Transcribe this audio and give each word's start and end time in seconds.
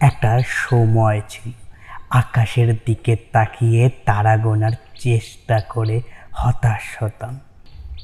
একটা 0.00 0.40
সময় 0.46 1.20
ছিল। 1.28 1.52
আকাশের 2.10 2.74
দিকে 2.86 3.16
তাকিয়ে 3.16 3.90
তারা 4.04 4.36
গোনার 4.36 4.70
চেষ্টা 5.00 5.60
করে 5.60 6.00
হতাশ 6.32 7.02
হতাম। 7.02 7.40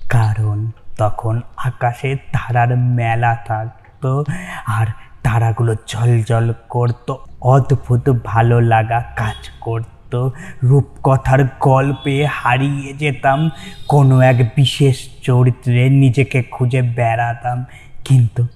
কারণ 0.09 0.71
তখন 0.99 1.41
আকাশে 1.57 2.17
তারার 2.17 2.77
মেলা 2.77 3.37
থাকতো 3.47 4.25
আর 4.67 4.87
তারাগুলো 5.23 5.75
ঝলঝল 5.87 6.53
করতো, 6.69 7.19
অদ্ভুত 7.41 8.11
ভালো 8.25 8.61
লাগা 8.61 9.05
কাজ 9.17 9.51
করতো। 9.61 10.33
রূপকথার 10.63 11.39
গল্পে 11.61 12.27
হারিয়ে 12.27 12.93
যেতাম, 12.93 13.51
কোনো 13.89 14.21
এক 14.21 14.53
বিশেষ 14.57 15.09
চরিত্রে 15.23 15.89
নিজেকে 15.89 16.43
খুঁজে 16.43 16.83
বেড়াতাম। 16.83 17.65
কিন্তু 18.05 18.47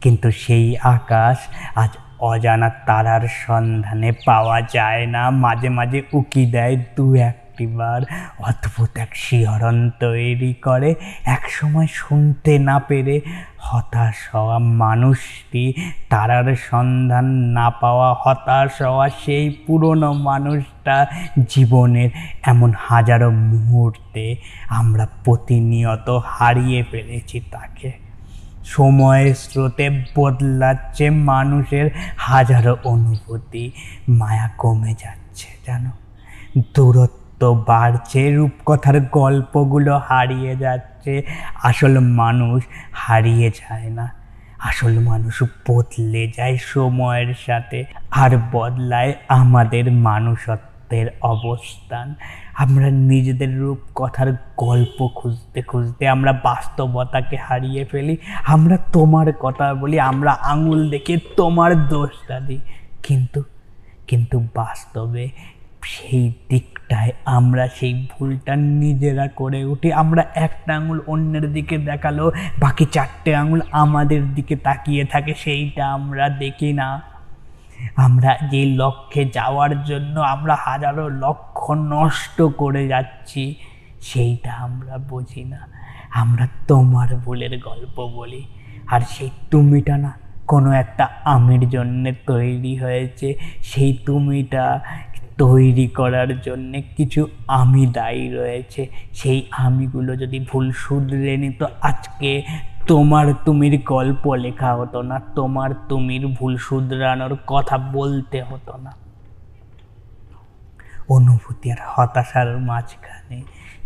কিন্তু 0.00 0.30
সেই 0.30 0.76
আকাশ 0.78 1.38
আজ 1.74 1.90
অজানা 2.30 2.68
তারার 2.86 3.24
সন্ধানে 3.46 4.10
পাওয়া 4.26 4.58
যায় 4.74 5.04
না। 5.06 5.22
মাঝে 5.44 5.68
মাঝে 5.68 6.00
উকি 6.12 6.44
দেয় 6.46 6.76
দু 6.96 7.06
একটিবার 7.30 8.00
অদ্ভুত 8.38 8.92
এক 8.96 9.12
শিহরণ 9.14 9.76
তৈরি 10.00 10.52
করে। 10.66 10.90
এক 11.36 11.44
সময় 11.50 11.88
শুনতে 11.92 12.52
না 12.58 12.76
পেরে 12.88 13.16
হতাশ 13.58 14.16
হওয়া 14.34 14.58
মানুষটি 14.58 15.64
তারার 16.10 16.48
সন্ধান 16.70 17.26
না 17.56 17.66
পাওয়া 17.70 18.10
হতাশ 18.22 18.72
হওয়া 18.82 19.06
সেই 19.22 19.44
পুরনো 19.64 20.10
মানুষটা 20.28 20.96
জীবনের 21.48 22.10
এমন 22.42 22.70
হাজারো 22.88 23.28
মুহূর্তে 23.30 24.24
আমরা 24.68 25.04
প্রতিনিয়ত 25.24 26.08
হারিয়ে 26.26 26.80
ফেলেছি 26.90 27.38
তাকে। 27.52 27.90
সময়ের 28.64 29.34
স্রোতে 29.34 30.04
বদলাচ্ছে 30.16 31.10
মানুষের 31.10 31.90
হাজারো 32.16 32.76
অনুভূতি। 32.84 33.72
মায়া 34.08 34.50
কমে 34.58 34.94
যাচ্ছে, 34.98 35.48
জানো? 35.66 35.90
দূরত্ব 36.74 37.64
বাড়ছে, 37.68 38.34
রূপকথার 38.34 39.00
গল্পগুলো 39.00 39.98
হারিয়ে 39.98 40.56
যাচ্ছে। 40.56 41.26
আসল 41.62 42.00
মানুষ 42.00 42.62
হারিয়ে 42.92 43.50
যায় 43.50 43.90
না। 43.90 44.12
আসল 44.58 44.98
মানুষ 44.98 45.42
বদলে 45.42 46.32
যায় 46.36 46.58
সময়ের 46.62 47.34
সাথে। 47.46 47.84
আর 48.10 48.38
বদলায় 48.52 49.14
আমাদের 49.28 49.92
মানুষত্বের 50.92 51.06
অবস্থান। 51.22 52.14
আমরা 52.54 52.90
নিজেদের 52.90 53.50
রূপকথার 53.58 54.32
গল্প 54.56 55.08
খুঁজতে 55.14 55.62
খুঁজতে 55.62 56.08
আমরা 56.08 56.32
বাস্তবতাকে 56.32 57.36
হারিয়ে 57.36 57.84
ফেলি। 57.84 58.16
আমরা 58.46 58.76
তোমার 58.92 59.32
কথা 59.40 59.74
বলি, 59.74 60.00
আমরা 60.00 60.32
আঙুল 60.32 60.90
দেখে 60.90 61.16
তোমার 61.36 61.88
দোষটা 61.88 62.40
দিই। 62.40 62.60
কিন্তু 63.02 63.42
কিন্তু 64.08 64.36
বাস্তবে 64.54 65.28
সেই 65.82 66.32
দিকটায় 66.48 67.12
আমরা 67.24 67.68
সেই 67.68 68.06
ভুলটা 68.10 68.56
নিজেরা 68.56 69.28
করে 69.28 69.64
উঠি। 69.64 69.92
আমরা 69.92 70.24
একটা 70.34 70.76
আঙুল 70.76 71.00
অন্যের 71.06 71.52
দিকে 71.52 71.78
দেখাল 71.78 72.30
বাকি 72.60 72.84
চারটে 72.84 73.34
আঙুল 73.34 73.60
আমাদের 73.72 74.34
দিকে 74.34 74.56
তাকিয়ে 74.56 75.04
থাকে, 75.04 75.34
সেইটা 75.34 75.84
আমরা 75.88 76.28
দেখি 76.28 76.72
না। 76.72 77.11
আমরা 77.96 78.36
যে 78.50 78.64
লক্ষ্যে 78.64 79.24
যাওয়ার 79.24 79.84
জন্য 79.84 80.20
আমরা 80.20 80.56
হাজারো 80.60 81.08
লক্ষ্য 81.08 81.74
নষ্ট 81.74 82.42
করে 82.42 82.88
যাচ্ছি, 82.88 83.54
সেইটা 84.00 84.52
আমরা 84.52 84.98
বুঝি 84.98 85.44
না। 85.44 85.58
আমরা 86.10 86.48
তোমার 86.68 87.16
ভুলের 87.16 87.58
গল্প 87.58 88.06
বলি। 88.06 88.44
আর 88.90 89.00
সেই 89.08 89.30
তুমিটা 89.50 89.96
না, 89.96 90.12
কোনো 90.46 90.72
একটা 90.72 91.08
আমির 91.24 91.68
জন্যে 91.68 92.12
তৈরি 92.26 92.76
হয়েছে। 92.76 93.38
সেই 93.62 93.92
তুমিটা 94.06 94.80
তৈরি 95.38 95.86
করার 95.86 96.40
জন্যে 96.40 96.82
কিছু 96.96 97.26
আমি 97.48 97.86
দায়ী 97.86 98.30
রয়েছে। 98.30 98.86
সেই 99.12 99.42
আমিগুলো 99.50 100.16
যদি 100.16 100.46
ভুল 100.52 100.72
শুধরে 100.72 101.36
নিত, 101.36 101.64
আজকে 101.82 102.42
তোমার 102.92 103.26
তুমির 103.44 103.74
গল্প 103.84 104.24
লেখা 104.34 104.70
হতো 104.74 105.02
না, 105.02 105.16
তোমার 105.34 105.70
তুমির 105.88 106.22
ভুল 106.26 106.52
শুধরানোর 106.56 107.36
কথা 107.46 107.76
বলতে 107.78 108.38
হতো 108.42 108.72
না। 108.84 108.92
অনুভূতি 111.08 111.66
আর 111.72 111.80
হতাশার 111.92 112.58
মাঝখানে 112.58 113.38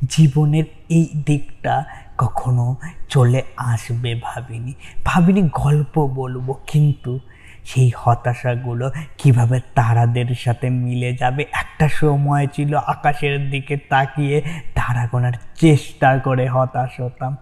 জীবনের 0.09 0.67
এই 0.89 1.07
দিকটা 1.27 1.75
কখনো 2.19 2.67
চলে 3.09 3.41
আসবে 3.73 4.11
ভাবিনি। 4.23 4.73
ভাবিনি 5.05 5.43
গল্প 5.65 5.95
বলব, 6.15 6.47
কিন্তু 6.67 7.13
সেই 7.65 7.91
হতাশাগুলো 7.97 8.87
কীভাবে 9.19 9.61
তারাদের 9.75 10.29
সাথে 10.35 10.67
মিলে 10.85 11.11
যাবে? 11.13 11.43
একটা 11.53 11.87
সময় 12.01 12.47
ছিল 12.47 12.73
আকাশের 12.95 13.51
দিকে 13.51 13.75
তাকিয়ে 13.77 14.37
তারা 14.75 15.03
গোনার 15.07 15.37
চেষ্টা 15.57 16.11
করে 16.19 16.45
হতাশ 16.49 16.93
হতাম। 17.01 17.33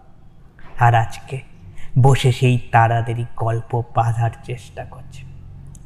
আর 0.80 0.94
আজকে 0.94 1.36
বসে 1.98 2.32
সেই 2.32 2.58
তারাদেরই 2.72 3.24
গল্প 3.36 3.82
বাঁধার 3.94 4.30
চেষ্টা 4.44 4.84
করছে। 4.84 5.22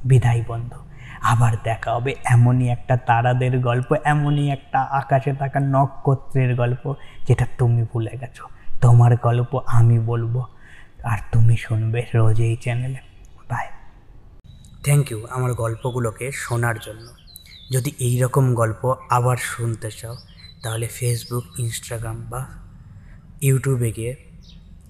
বিদায় 0.04 0.44
বন্ধু, 0.48 0.80
আবার 1.20 1.56
দেখা 1.64 1.94
হবে। 1.94 2.14
এমনই 2.24 2.68
একটা 2.68 2.96
তারাদের 2.96 3.58
গল্প, 3.58 3.96
এমনই 4.04 4.50
একটা 4.50 4.82
আকাশে 4.82 5.32
থাকা 5.32 5.60
নক্ষত্রের 5.62 6.54
গল্প, 6.54 6.94
যেটা 7.28 7.46
তুমি 7.58 7.86
ভুলে 7.92 8.10
গেছো। 8.20 8.44
তোমার 8.80 9.16
গল্প 9.16 9.60
আমি 9.66 9.98
বলব। 9.98 10.44
আর 11.04 11.18
তুমি 11.32 11.56
শুনবে 11.56 12.06
রোজ 12.14 12.40
এই 12.40 12.56
চ্যানেলে। 12.56 12.98
বাই 13.48 13.66
থ্যাংক 14.84 15.12
ইউ 15.12 15.26
আমার 15.30 15.54
গল্পগুলোকে 15.54 16.30
শোনার 16.32 16.74
জন্য। 16.82 17.08
যদি 17.72 17.92
এই 17.98 18.20
রকম 18.20 18.54
গল্প 18.54 18.94
আবার 19.10 19.36
শুনতে 19.36 19.90
চাও, 19.90 20.16
তাহলে 20.62 20.86
ফেসবুক 20.86 21.44
ইনস্টাগ্রাম 21.58 22.26
বা 22.30 22.46
ইউটিউবে 23.40 23.92
গিয়ে 23.92 24.27